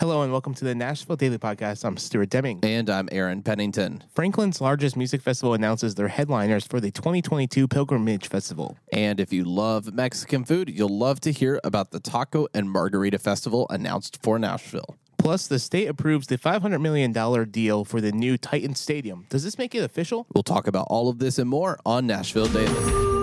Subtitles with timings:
[0.00, 1.84] Hello and welcome to the Nashville Daily Podcast.
[1.84, 2.60] I'm Stuart Deming.
[2.62, 4.02] And I'm Aaron Pennington.
[4.14, 8.78] Franklin's largest music festival announces their headliners for the 2022 Pilgrimage Festival.
[8.94, 13.18] And if you love Mexican food, you'll love to hear about the Taco and Margarita
[13.18, 14.96] Festival announced for Nashville.
[15.18, 17.12] Plus, the state approves the $500 million
[17.50, 19.26] deal for the new Titan Stadium.
[19.28, 20.26] Does this make it official?
[20.32, 23.19] We'll talk about all of this and more on Nashville Daily.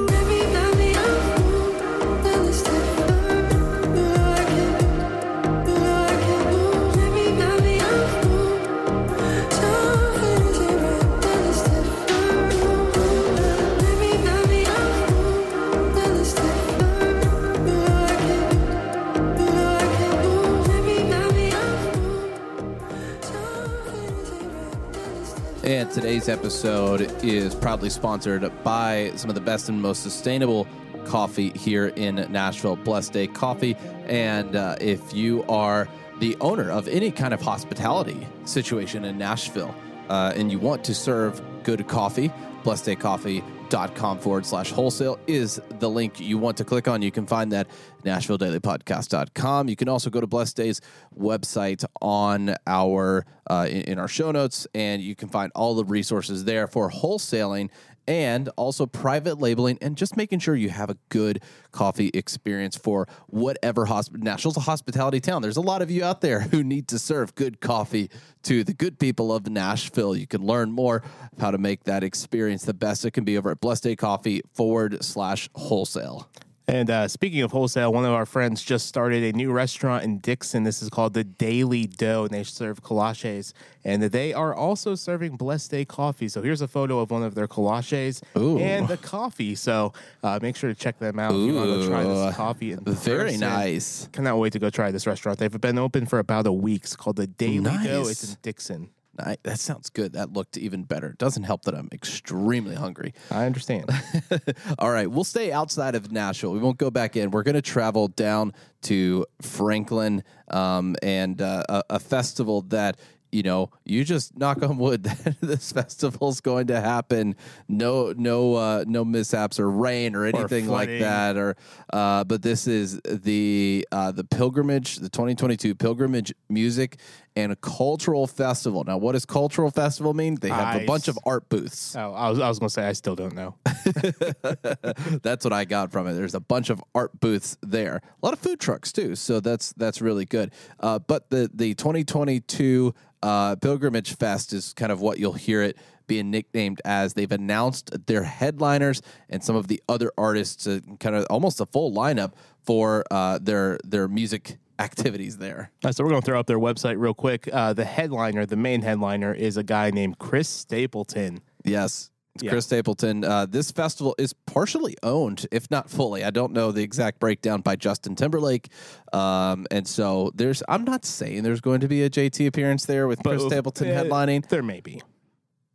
[26.20, 30.68] Today's episode is proudly sponsored by some of the best and most sustainable
[31.06, 33.75] coffee here in Nashville, Blessed Day Coffee.
[34.08, 39.75] And uh, if you are the owner of any kind of hospitality situation in Nashville
[40.09, 42.31] uh, and you want to serve good coffee,
[42.63, 46.87] Blessed Day Coffee dot com forward slash wholesale is the link you want to click
[46.87, 47.01] on.
[47.01, 47.67] You can find that
[48.03, 49.69] NashvilleDailyPodcast.com.
[49.69, 50.81] You can also go to Blessed Days
[51.17, 55.85] website on our uh, in, in our show notes, and you can find all the
[55.85, 57.69] resources there for wholesaling
[58.08, 61.41] and also private labeling and just making sure you have a good
[61.72, 64.23] coffee experience for whatever hospital.
[64.23, 65.41] Nashville's a hospitality town.
[65.41, 68.09] There's a lot of you out there who need to serve good coffee
[68.44, 70.16] to the good people of Nashville.
[70.16, 71.03] You can learn more
[71.39, 74.41] how to make that experience the best it can be over at Blessed Day Coffee
[74.53, 76.30] forward slash wholesale.
[76.69, 80.19] And uh, speaking of wholesale, one of our friends just started a new restaurant in
[80.19, 80.63] Dickson.
[80.63, 83.53] This is called the Daily Dough, and they serve kolaches.
[83.85, 86.27] And they are also serving Blessed Day coffee.
[86.27, 88.59] So here's a photo of one of their kolaches Ooh.
[88.59, 89.55] and the coffee.
[89.55, 92.73] So uh, make sure to check them out if you want to try this coffee.
[92.73, 93.39] in Very person.
[93.39, 94.09] nice.
[94.11, 95.39] Cannot wait to go try this restaurant.
[95.39, 96.83] They've been open for about a week.
[96.83, 98.07] It's called the Daily Dough.
[98.09, 98.89] It's in Dickson.
[99.19, 100.13] I, that sounds good.
[100.13, 101.15] That looked even better.
[101.17, 103.13] Doesn't help that I'm extremely hungry.
[103.31, 103.89] I understand.
[104.79, 106.51] All right, we'll stay outside of Nashville.
[106.51, 107.31] We won't go back in.
[107.31, 112.97] We're going to travel down to Franklin um, and uh, a, a festival that
[113.31, 117.35] you know you just knock on wood that this festival's going to happen.
[117.67, 121.38] No, no, uh, no mishaps or rain or anything like that.
[121.38, 121.56] Or,
[121.91, 126.97] uh, but this is the uh, the pilgrimage, the 2022 pilgrimage music
[127.38, 128.84] and a cultural festival.
[128.84, 130.36] Now, what does cultural festival mean?
[130.36, 131.96] They have I a bunch s- of art booths.
[131.96, 133.56] oh, I was, I was going to say, I still don't know.
[135.22, 136.14] that's what I got from it.
[136.14, 139.16] There's a bunch of art booths there, a lot of food trucks too.
[139.16, 140.52] So that's that's really good.
[140.80, 142.94] Uh, but the the 2022
[143.24, 145.78] uh, Pilgrimage Fest is kind of what you'll hear it
[146.08, 147.14] being nicknamed as.
[147.14, 151.66] They've announced their headliners and some of the other artists, uh, kind of almost a
[151.66, 152.34] full lineup
[152.66, 155.71] for uh, their their music activities there.
[155.83, 157.49] Uh, so we're going to throw up their website real quick.
[157.51, 161.41] Uh, the headliner, the main headliner, is a guy named Chris Stapleton.
[161.63, 162.09] Yes.
[162.35, 162.51] It's Yeah.
[162.51, 163.23] Chris Stapleton.
[163.25, 166.23] Uh, this festival is partially owned, if not fully.
[166.23, 168.69] I don't know the exact breakdown by Justin Timberlake.
[169.11, 173.07] Um, and so there's, I'm not saying there's going to be a JT appearance there
[173.07, 175.01] with Chris But, Stapleton uh, headlining, There may be.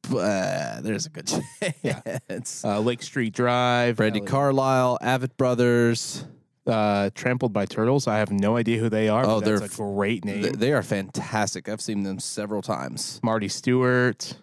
[0.08, 2.64] but uh, there's a good chance.
[2.64, 3.96] Uh, Lake Street Dive.
[3.96, 6.24] Brandi Carlile, Avett Brothers.
[6.66, 8.06] Uh, Trampled by Turtles.
[8.06, 9.24] I have no idea who they are.
[9.24, 10.42] Oh, but that's they're a great name.
[10.42, 11.68] Th- they are fantastic.
[11.68, 13.18] I've seen them several times.
[13.22, 14.36] Marty Stuart,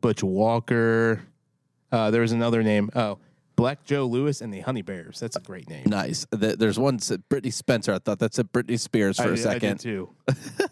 [0.00, 1.22] Butch Walker.
[1.90, 2.90] Uh, there was another name.
[2.94, 3.18] Oh,
[3.56, 5.20] Black Joe Lewis and the Honey Bears.
[5.20, 5.84] That's a great name.
[5.86, 6.26] Nice.
[6.38, 7.92] Th- There's one, said Brittney Spencer.
[7.92, 9.80] I thought that said Britney Spears for a I did second.
[9.80, 10.10] too.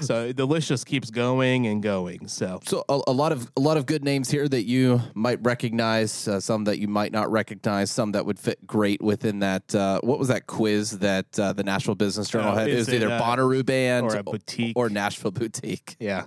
[0.00, 2.28] so the list just keeps going and going.
[2.28, 5.38] So So a, a lot of a lot of good names here that you might
[5.42, 9.74] recognize, uh, some that you might not recognize, some that would fit great within that.
[9.74, 12.68] Uh, what was that quiz that uh, the Nashville Business Journal had?
[12.68, 14.76] It was it, either uh, Bonnaroo Band or a boutique?
[14.76, 15.96] or Nashville Boutique.
[16.00, 16.26] yeah,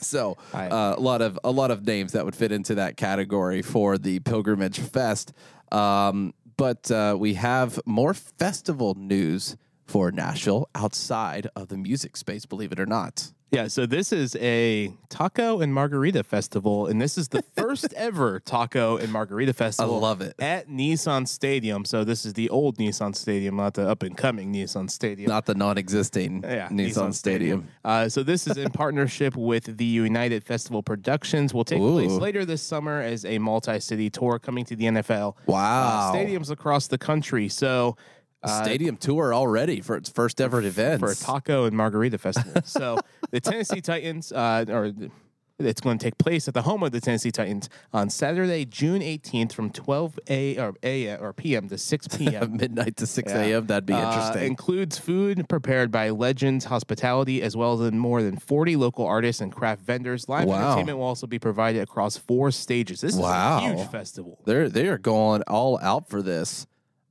[0.00, 3.62] So uh, a lot of a lot of names that would fit into that category
[3.62, 5.32] for the Pilgrimage Fest.
[5.72, 9.56] Um, but uh, we have more festival news
[9.90, 12.46] for Nashville outside of the music space.
[12.46, 13.32] Believe it or not.
[13.50, 13.66] yeah.
[13.66, 18.96] So this is a taco and margarita festival, and this is the first ever taco
[18.98, 19.96] and margarita festival.
[19.96, 20.36] I love it.
[20.38, 21.84] at Nissan Stadium.
[21.84, 25.28] So this is the old Nissan Stadium, not the up and coming Nissan Stadium.
[25.28, 27.66] Not the non-existing Yeah, Nissan, Stadium.
[27.84, 31.52] Uh, so this is in partnership with the United Festival Productions.
[31.52, 31.94] Will take Ooh.
[31.94, 35.34] place later this summer as a multi-city tour coming to the NFL.
[35.46, 36.12] Wow.
[36.12, 37.48] Uh, stadiums across the country.
[37.48, 37.96] So
[38.42, 41.00] uh, stadium tour already for its first ever event.
[41.00, 42.62] for a taco and margarita festival.
[42.64, 42.98] so
[43.30, 44.92] the Tennessee Titans, uh, or
[45.58, 49.02] It's going to take place at the home of the Tennessee Titans on Saturday, June
[49.02, 51.68] 18th from 12 a or a or p.m.
[51.68, 52.56] to 6 p.m.
[52.56, 53.42] Midnight to 6 Yeah.
[53.42, 53.66] a.m.
[53.66, 54.46] That'd be Uh, interesting.
[54.46, 59.52] includes food prepared by Legends Hospitality, as well as more than 40 local artists and
[59.52, 60.30] craft vendors.
[60.30, 60.62] Live Wow.
[60.70, 63.02] entertainment will also be provided across four stages.
[63.02, 63.58] This Wow.
[63.58, 64.38] is a huge festival.
[64.46, 66.66] They're they are going all out for this.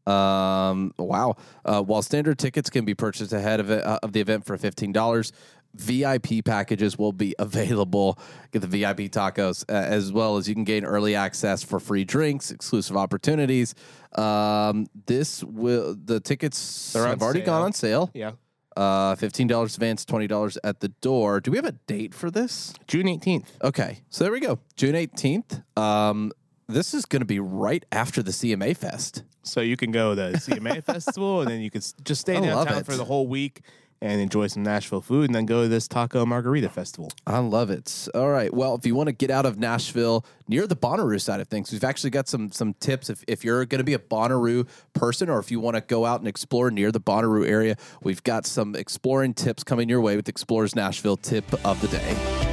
[0.09, 1.35] Um, wow.
[1.65, 4.57] Uh, while standard tickets can be purchased ahead of it, uh, of the event for
[4.57, 5.31] fifteen dollars,
[5.75, 8.17] VIP packages will be available.
[8.51, 12.05] Get the VIP tacos uh, as well as you can gain early access for free
[12.05, 13.75] drinks, exclusive opportunities.
[14.17, 17.45] Um, this will the tickets They're have already sale.
[17.45, 18.09] gone on sale.
[18.13, 18.31] Yeah.
[18.77, 21.41] Uh, fifteen dollars advance, twenty dollars at the door.
[21.41, 22.73] Do we have a date for this?
[22.87, 23.47] June 18th.
[23.61, 24.59] Okay, so there we go.
[24.77, 25.63] June 18th.
[25.77, 26.31] Um,
[26.67, 29.23] this is going to be right after the CMA Fest.
[29.49, 32.35] So you can go to the CMA Festival and then you can s- just stay
[32.35, 32.85] I love downtown it.
[32.85, 33.61] for the whole week
[34.01, 37.11] and enjoy some Nashville food and then go to this Taco Margarita Festival.
[37.27, 38.07] I love it.
[38.15, 38.53] All right.
[38.53, 41.69] Well, if you want to get out of Nashville near the Bonnaroo side of things,
[41.73, 43.09] we've actually got some some tips.
[43.09, 46.05] If, if you're going to be a Bonnaroo person or if you want to go
[46.05, 50.15] out and explore near the Bonnaroo area, we've got some exploring tips coming your way
[50.15, 52.48] with Explorers Nashville tip of the day.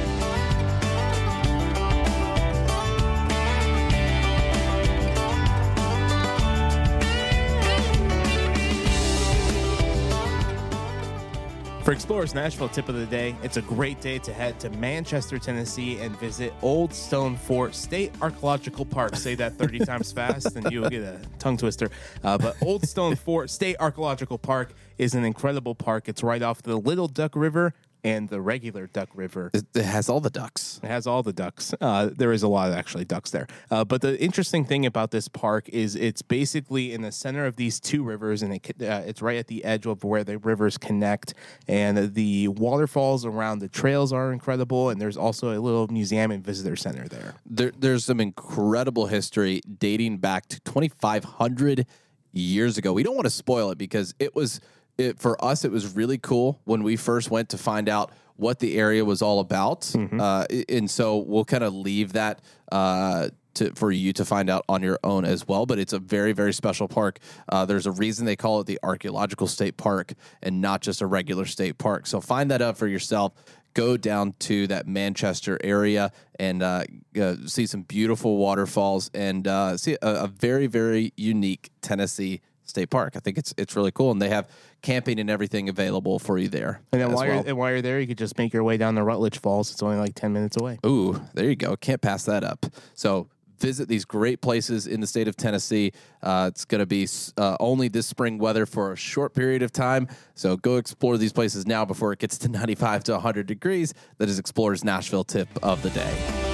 [11.87, 15.39] For Explorers Nashville tip of the day, it's a great day to head to Manchester,
[15.39, 19.15] Tennessee and visit Old Stone Fort State Archaeological Park.
[19.15, 21.89] Say that 30 times fast and you'll get a tongue twister.
[22.25, 26.09] Uh, but Old Stone Fort State Archaeological Park is an incredible park.
[26.09, 29.51] It's right off the Little Duck River and the regular Duck River.
[29.53, 30.79] It, it has all the ducks.
[30.83, 31.73] It has all the ducks.
[31.79, 33.47] Uh, there is a lot of actually ducks there.
[33.69, 37.55] Uh, but the interesting thing about this park is it's basically in the center of
[37.55, 40.77] these two rivers, and it, uh, it's right at the edge of where the rivers
[40.77, 41.33] connect.
[41.67, 44.89] And the waterfalls around the trails are incredible.
[44.89, 47.35] And there's also a little museum and visitor center there.
[47.45, 51.85] there, there's some incredible history dating back to 2,500
[52.33, 52.93] years ago.
[52.93, 54.61] We don't want to spoil it because it was
[54.97, 55.65] it for us.
[55.65, 59.21] It was really cool when we first went to find out what the area was
[59.21, 62.41] all about, uh, and so we'll kind of leave that.
[62.71, 65.97] Uh, to, for you to find out on your own as well, but it's a
[65.97, 67.17] very, very special park.
[67.49, 70.13] Uh, there's a reason they call it the Archaeological State Park
[70.43, 72.05] and not just a regular state park.
[72.05, 73.33] So find that out for yourself
[73.77, 76.83] go down to that Manchester area and uh,
[77.21, 82.89] uh, see some beautiful waterfalls and uh, see a, a very very unique Tennessee state
[82.89, 83.13] park.
[83.15, 84.49] I think it's it's really cool, and they have
[84.81, 86.81] camping and everything available for you there.
[86.91, 87.35] And then while, well.
[87.35, 89.71] you're, and while you're there, you could just make your way down the Rutledge Falls.
[89.71, 90.79] It's only like 10 minutes away.
[90.85, 91.75] Ooh, there you go.
[91.75, 92.65] Can't pass that up.
[92.93, 93.27] So
[93.59, 95.91] visit these great places in the state of Tennessee.
[96.21, 99.71] Uh, it's going to be uh, only this spring weather for a short period of
[99.71, 100.07] time.
[100.35, 103.93] So go explore these places now before it gets to 95 to 100 degrees.
[104.17, 106.46] That is Explorers Nashville tip of the day.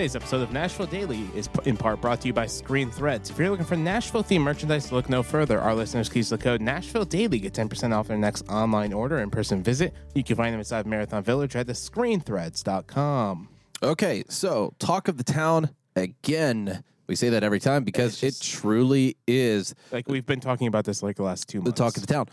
[0.00, 3.28] Today's episode of Nashville Daily is in part brought to you by Screen Threads.
[3.28, 5.60] If you're looking for Nashville themed merchandise, look no further.
[5.60, 9.18] Our listeners can use the code Nashville Daily get 10% off their next online order
[9.18, 9.92] in person visit.
[10.14, 13.50] You can find them inside Marathon Village at the screenthreads.com.
[13.82, 16.82] Okay, so talk of the town again.
[17.06, 20.86] We say that every time because It's it truly is Like we've been talking about
[20.86, 21.78] this like the last two months.
[21.78, 22.26] the talk of the town.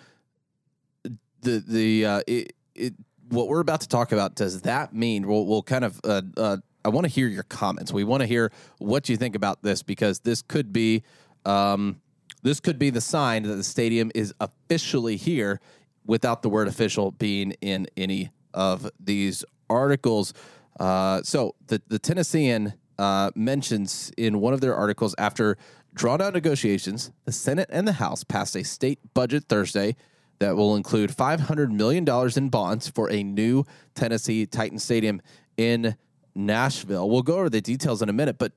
[1.42, 2.94] The the uh, it, it
[3.28, 6.58] what we're about to talk about does that mean we'll we'll kind of uh, uh,
[6.88, 7.92] I want to hear your comments.
[7.92, 11.04] We want to hear what you think about this because this could be
[11.46, 12.00] um,
[12.44, 15.60] this could be the sign that the stadium is officially here
[16.06, 20.34] without the word official being in any of these articles.
[20.80, 25.58] Uh, so the the Tennessean uh, mentions in one of their articles after
[25.94, 29.98] drawn out negotiations, the Senate and the House passed a state budget Thursday
[30.40, 32.06] that will include $500 million
[32.38, 35.22] in bonds for a new Tennessee Titan Stadium
[35.58, 35.98] in
[36.38, 37.10] Nashville.
[37.10, 38.54] We'll go over the details in a minute, but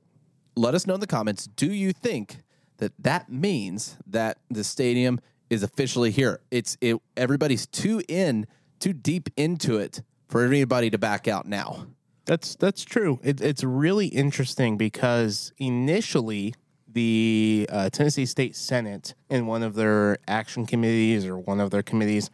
[0.57, 2.39] let us know in the comments do you think
[2.79, 6.41] that that means that the stadium is officially here?
[6.51, 8.47] It's it, everybody's too in,
[8.79, 11.87] too deep into it for anybody to back out now.
[12.27, 13.19] That's that's true.
[13.23, 16.55] It, it's really interesting because initially
[16.93, 21.83] the uh, Tennessee State Senate in one of their action committees or one of their
[21.83, 22.31] committees,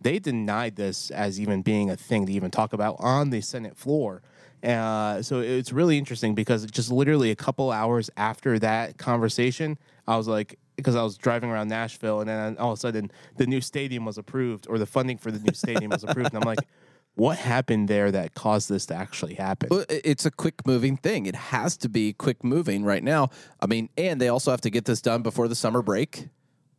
[0.00, 3.76] they denied this as even being a thing to even talk about on the Senate
[3.76, 4.22] floor.
[4.62, 10.16] Uh, so it's really interesting because just literally a couple hours after that conversation, I
[10.16, 13.46] was like, because I was driving around Nashville, and then all of a sudden the
[13.46, 16.46] new stadium was approved, or the funding for the new stadium was approved, and I'm
[16.46, 16.58] like,
[17.14, 19.68] what happened there that caused this to actually happen?
[19.88, 21.26] It's a quick moving thing.
[21.26, 23.30] It has to be quick moving right now.
[23.60, 26.28] I mean, and they also have to get this done before the summer break.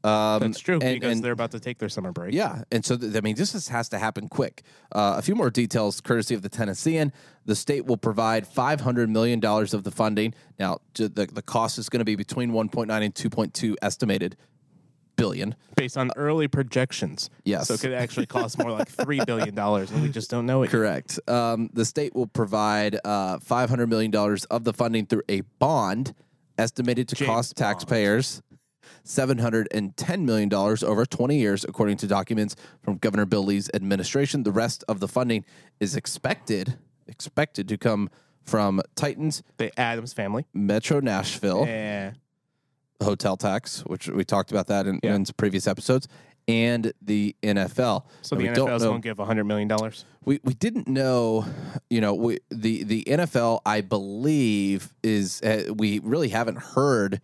[0.04, 2.34] Um, That's true and- because and- they're about to take their summer break.
[2.34, 4.64] Yeah, and so th- I mean, this is, has to happen quick.
[4.92, 7.14] Uh, a few more details, courtesy of the Tennessean.
[7.46, 10.34] The state will provide five hundred million dollars of the funding.
[10.60, 13.54] Now, the the cost is going to be between one point nine and two point
[13.54, 14.38] two estimated
[15.18, 15.54] billion.
[15.76, 17.30] based on early projections.
[17.46, 17.68] Yes.
[17.68, 20.68] So it could actually cost more like $3 billion, and we just don't know it.
[20.68, 20.72] yet.
[20.72, 21.20] Correct.
[21.28, 25.42] Um, the state will provide uh, five hundred million dollars of the funding through a
[25.60, 26.16] bond
[26.58, 27.70] estimated to James cost Bond.
[27.70, 28.42] taxpayers.
[29.06, 34.44] $710 million over 20 years, according to documents from Governor Bill Lee's administration.
[34.44, 35.46] The rest of the funding
[35.80, 38.10] is expected expected to come
[38.44, 40.46] from Titans, The Adams family.
[40.54, 42.12] Metro Nashville, Yeah.
[43.04, 45.16] hotel tax, which we talked about that in, Yeah.
[45.16, 46.08] in previous episodes,
[46.48, 48.06] and the NFL.
[48.22, 49.70] So And the NFL is going to give $100 million.
[50.26, 51.46] we we didn't know,
[51.90, 57.22] you know, we, the the NFL I believe is uh, we really haven't heard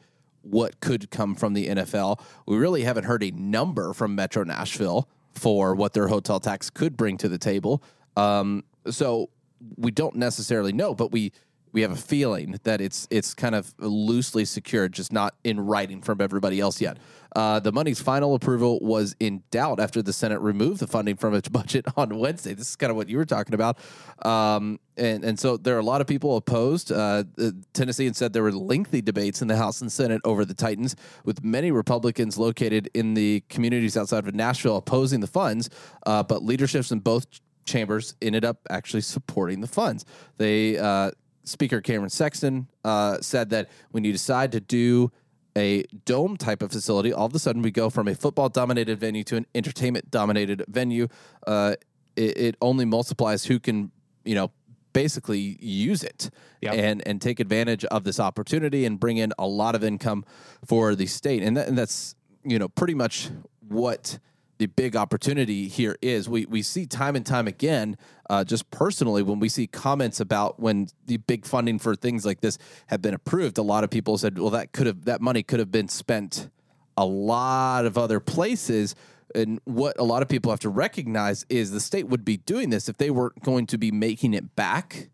[0.50, 2.22] what could come from the NFL.
[2.46, 6.98] We really haven't heard a number from Metro Nashville for what their hotel tax could
[6.98, 7.84] bring to the table.
[8.16, 9.30] Um, so
[9.76, 11.32] we don't necessarily know, but we
[11.78, 16.02] we have a feeling that it's it's kind of loosely secured, just not in writing
[16.02, 16.98] from everybody else yet.
[17.36, 21.36] Uh, the money's final approval was in doubt after the Senate removed the funding from
[21.36, 22.56] its budget on Wednesday.
[22.56, 23.78] This is kind of what you were talking about,
[24.26, 26.92] um, and and so there are a lot of people opposed.
[26.92, 27.26] Uh,
[27.74, 31.44] Tennessee said there were lengthy debates in the House and Senate over the Titans, with
[31.44, 35.70] many Republicans located in the communities outside of Nashville opposing the funds,
[36.08, 37.28] uh, but leaderships in both
[37.68, 40.06] chambers ended up actually supporting the funds.
[40.38, 41.12] They uh,
[41.48, 45.12] Speaker Cameron Sexton uh, said that when you decide to do
[45.58, 49.00] a dome type of facility, all of a sudden we go from a football dominated
[49.00, 51.08] venue to an entertainment dominated venue.
[51.48, 51.76] Uh,
[52.16, 53.92] it, it only multiplies who can,
[54.24, 54.52] you know,
[54.94, 56.30] basically use it
[56.62, 56.74] Yep.
[56.74, 60.26] and and take advantage of this opportunity and bring in a lot of income
[60.66, 61.44] for the state.
[61.44, 63.30] And, that, and that's you know pretty much
[63.68, 64.18] what
[64.58, 66.28] the big opportunity here is.
[66.28, 67.98] We we see time and time again,
[68.30, 72.42] uh, just personally, when we see comments about when the big funding for things like
[72.42, 75.44] this have been approved, a lot of people said, "Well, that could have that money
[75.44, 76.50] could have been spent
[76.96, 78.96] a lot of other places."
[79.36, 82.70] And what a lot of people have to recognize is the state would be doing
[82.70, 85.10] this if they weren't going to be making it back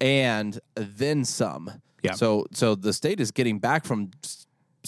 [0.00, 1.82] and then some.
[2.02, 2.12] Yeah.
[2.12, 4.10] So so the state is getting back from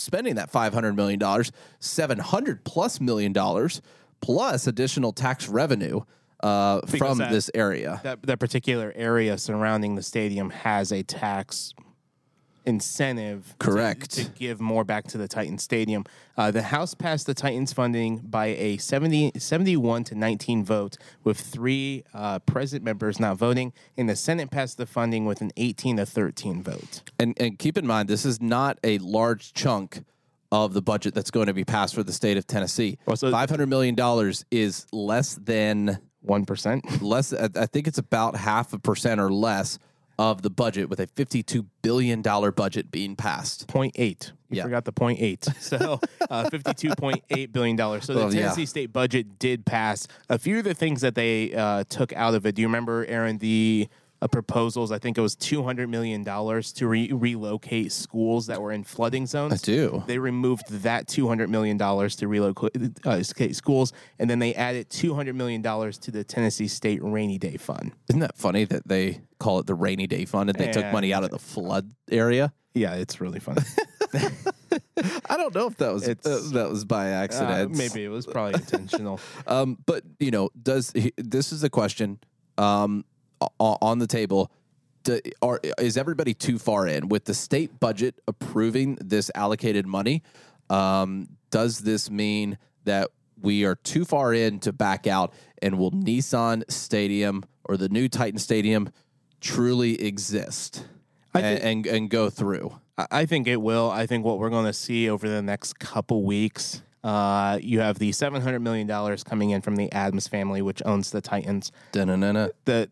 [0.00, 3.80] spending that five hundred million dollars, seven hundred plus million dollars,
[4.21, 6.00] plus additional tax revenue
[6.42, 8.00] uh, from that- this area.
[8.02, 11.75] That, that particular area surrounding the stadium has a tax
[12.67, 14.11] incentive Correct.
[14.12, 16.05] to, give more back to the Titans Stadium.
[16.37, 21.38] Uh, the House passed the Titans funding by a 70, 71 to 19 vote, with
[21.40, 25.99] three uh, present members not voting, and the Senate passed the funding with an 18
[25.99, 27.02] to 13 vote.
[27.19, 30.05] And and keep in mind, this is not a large chunk
[30.52, 32.99] of the budget that's going to be passed for the state of Tennessee.
[33.07, 37.00] Well, so- Five hundred million dollars is less than 1%.
[37.02, 37.33] less.
[37.33, 39.79] I think it's about half a percent or less
[40.20, 43.66] of the budget, with a fifty-two billion dollar budget being passed.
[43.68, 44.32] Point eight.
[44.50, 44.64] You Yeah.
[44.64, 45.46] forgot the point eight.
[45.60, 45.98] So
[46.28, 48.04] uh, fifty-two point eight billion dollars.
[48.04, 48.40] So the Well, yeah.
[48.42, 50.06] Tennessee state budget did pass.
[50.28, 52.54] A few of the things that they uh, took out of it.
[52.54, 53.38] Do you remember, Aaron?
[53.38, 53.88] The
[54.28, 54.92] proposals.
[54.92, 58.84] I think it was two hundred million dollars to re- relocate schools that were in
[58.84, 59.52] flooding zones.
[59.52, 60.02] I do.
[60.06, 62.72] They removed that two hundred million dollars to relocate
[63.06, 67.38] uh, schools, and then they added two hundred million dollars to the Tennessee State Rainy
[67.38, 67.92] Day Fund.
[68.08, 71.14] Isn't that funny that they call it the rainy day fund and they took money
[71.14, 72.52] out of the flood area?
[72.74, 73.62] Yeah, it's really funny.
[75.28, 76.14] I don't know if that was uh,
[76.52, 77.74] that was by Uh, accident.
[77.76, 79.18] maybe it was probably intentional.
[79.46, 82.18] Um, but you know, does he- this is the question
[82.58, 83.04] um,
[83.59, 84.50] on the table?
[85.02, 90.23] Do, are, is everybody too far in with the state budget approving this allocated money?
[90.68, 93.09] Um, does this mean that
[93.40, 95.32] we are too far in to back out?
[95.62, 98.90] And will Nissan Stadium or the new Titan Stadium
[99.40, 100.87] truly exist
[101.35, 102.78] and, thi- and and go through?
[103.11, 103.90] I- think it will.
[103.90, 107.99] I think what we're going to see over the next couple weeks, uh, you have
[107.99, 111.73] the seven hundred million dollars coming in from the Adams family, which owns the Titans.
[111.92, 112.50] Dun-dun-dun-dun.
[112.66, 112.90] The.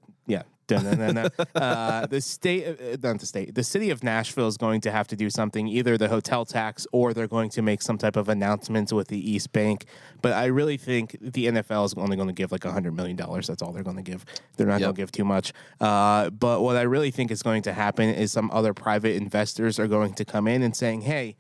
[0.73, 5.09] Uh, the state, uh, not the state, the city of Nashville is going to have
[5.09, 8.29] to do something, either the hotel tax or they're going to make some type of
[8.29, 9.87] announcements with the East Bank.
[10.23, 13.47] But I really think the NFL is only going to give like hundred million dollars.
[13.47, 14.25] That's all they're going to give.
[14.57, 14.87] They're not Yep.
[14.87, 15.53] going to give too much.
[15.81, 19.79] Uh, but what I really think is going to happen is some other private investors
[19.79, 21.37] are going to come in and saying, "Hey,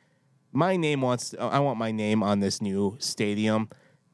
[0.52, 1.34] my name wants.
[1.38, 3.68] I want my name on this new stadium."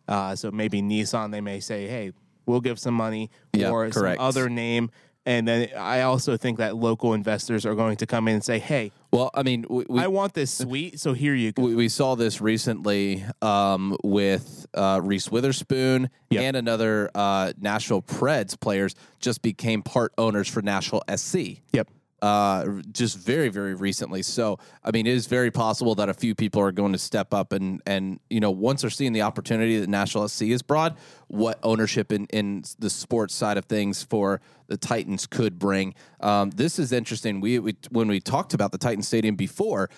[0.06, 2.12] Uh, so maybe Nissan, they may say, "Hey,
[2.46, 4.18] we'll give some money Yeah, or correct.
[4.18, 4.90] some other name.
[5.26, 8.58] And then I also think that local investors are going to come in and say,
[8.58, 11.74] "Hey, Well, I mean, we, we, I want this suite, so here you go." we,
[11.74, 16.42] we saw this recently um, with uh, Reese Witherspoon Yep.
[16.42, 21.62] and another uh, Nashville Preds players just became part owners for Nashville SC.
[21.72, 21.88] Yep.
[22.24, 24.22] Uh, just very, very recently.
[24.22, 27.34] So, I mean, it is very possible that a few people are going to step
[27.34, 30.96] up and, and you know, once they're seeing the opportunity that Nashville SC is brought,
[31.26, 35.94] what ownership in, in the sports side of things for the Titans could bring.
[36.20, 37.42] Um, this is interesting.
[37.42, 39.90] We, we when we talked about the Titan Stadium before,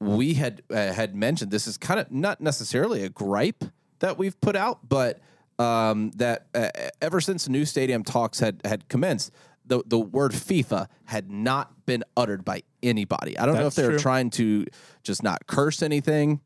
[0.00, 3.62] we had uh, had mentioned this is kind of not necessarily a gripe
[4.00, 5.20] that we've put out, but
[5.60, 9.30] um, that uh, ever since new stadium talks had had commenced,
[9.70, 13.38] the the word FIFA had not been uttered by anybody.
[13.38, 14.66] I don't know if That's they were trying to
[15.02, 16.40] just not curse anything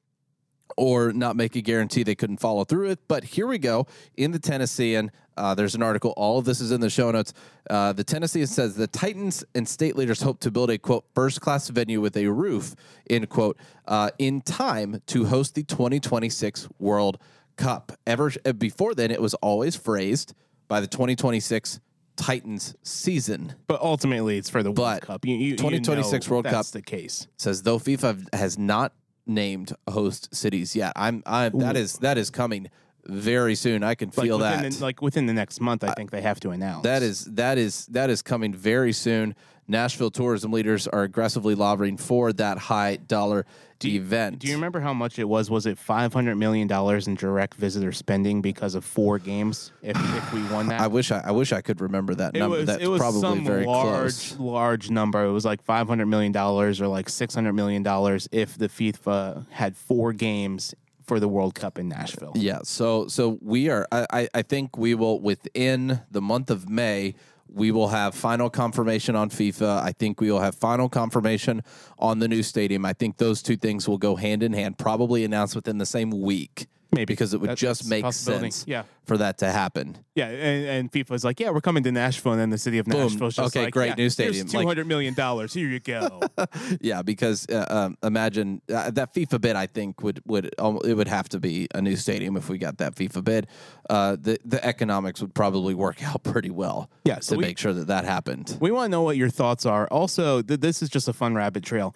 [0.77, 3.01] or not make a guarantee they couldn't follow through it.
[3.09, 5.11] But here we go in the Tennessean.
[5.37, 6.13] Uh, there's an article.
[6.17, 7.33] All of this is in the show notes.
[7.69, 11.41] Uh, the Tennessean says the Titans and state leaders hope to build a quote first
[11.41, 12.75] class venue with a roof
[13.09, 17.19] end quote uh, in time to host the 2026 World
[17.57, 17.93] Cup.
[18.07, 20.35] Ever before then, it was always phrased
[20.69, 21.81] by the 2026
[22.17, 23.55] Titans season.
[23.67, 25.25] But ultimately, it's for the But World Cup.
[25.27, 26.73] You, you, you 2026 know World that's Cup.
[26.73, 27.27] the case.
[27.37, 28.93] says though FIFA has not
[29.27, 30.93] named host cities yet.
[30.97, 32.69] I'm I that is that is coming
[33.07, 33.83] very soon.
[33.83, 34.73] I can Like feel within that.
[34.73, 37.59] the, like within the next month, I think they have to announce that is that
[37.59, 39.35] is that is coming very soon.
[39.67, 43.47] Nashville tourism leaders are aggressively lobbying for that high dollar
[43.83, 44.39] event.
[44.39, 45.51] Do you remember how much it was?
[45.51, 49.73] Was it five hundred million dollars in direct visitor spending because of four games?
[49.83, 52.39] If if we won that, I wish I, I wish I could remember that it
[52.39, 52.57] number.
[52.59, 53.91] was That's it was probably some very large
[54.31, 54.39] close.
[54.39, 55.25] large number.
[55.27, 58.69] It was like five hundred million dollars or like six hundred million dollars if the
[58.69, 62.33] FIFA had four games for the World Cup in Nashville.
[62.35, 63.87] Yeah, so so we are.
[63.93, 67.15] I- I think we will within the month of May.
[67.49, 69.83] We will have final confirmation on FIFA.
[69.83, 71.63] I think we will have final confirmation
[71.99, 72.85] on the new stadium.
[72.85, 74.79] I think those two things will go hand in hand.
[74.79, 77.07] Probably announced within the same week, Maybe.
[77.13, 78.65] because it would That- just make sense.
[78.67, 78.85] Yeah.
[79.07, 79.99] for that to happen.
[80.15, 82.87] Yeah, and, and FIFA's like, yeah, we're coming to Nashville, and then the city of
[82.87, 83.01] Boom.
[83.03, 84.47] Nashville's just Okay, like, great, yeah, new stadium.
[84.49, 85.53] Two hundred million dollars.
[85.53, 86.21] Here you go.
[86.81, 89.57] Yeah, because uh, um, imagine uh, that FIFA bid.
[89.57, 92.57] I think would would um, it would have to be a new stadium if we
[92.59, 93.47] got that FIFA bid.
[93.91, 96.89] Uh, the the economics would probably work out pretty well.
[97.05, 98.57] Yeah, so to we- make sure that that happened.
[98.61, 99.87] We want to know what your thoughts are.
[99.89, 101.95] Also, th- this is just a fun rabbit trail.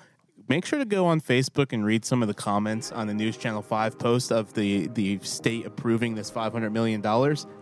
[0.48, 3.37] Make sure to go on Facebook and read some of the comments on the News
[3.37, 7.02] Channel 5 post of the, the state approving this $500 million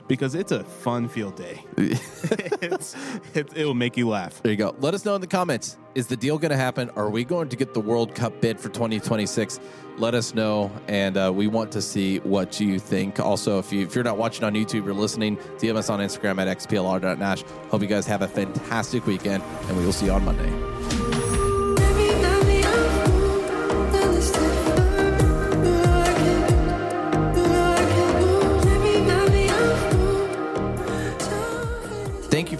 [0.07, 1.65] because it's a fun field day.
[1.77, 2.95] it's,
[3.35, 4.41] it, will make you laugh.
[4.41, 4.77] There you go.
[4.79, 5.79] Let us know in the comments.
[5.97, 6.91] Is the deal going to happen?
[6.91, 9.59] Are we going to get the World Cup bid for 2026?
[9.99, 13.19] Let us know, and uh, we want to see what you think.
[13.19, 16.39] Also, if, you, if you're not watching on YouTube, you're listening, DM us on Instagram
[16.39, 17.43] at xplr.nash.
[17.71, 21.06] Hope you guys have a fantastic weekend, and we will see you on Monday.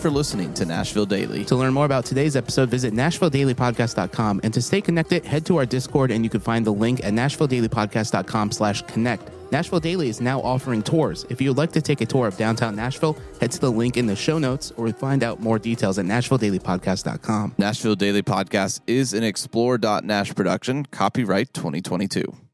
[0.07, 1.45] For listening to Nashville Daily.
[1.47, 4.41] To learn more about today's episode, visit NashvilleDailyPodcast.com.
[4.45, 7.13] And to stay connected, head to our Discord and you can find the link at
[7.13, 9.31] NashvilleDailyPodcast.com slash connect.
[9.51, 11.27] Nashville Daily is now offering tours.
[11.29, 13.97] If you would like to take a tour of downtown Nashville, head to the link
[13.97, 17.57] in the show notes or find out more details at NashvilleDailyPodcast.com.
[17.59, 22.46] Nashville Daily Podcast is an Explore.Nash production, copyright 2022.